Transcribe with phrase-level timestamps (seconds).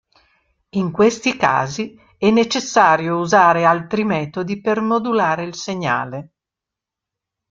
[0.69, 6.31] In questi casi è necessario usare altri metodi per modulare il segnale.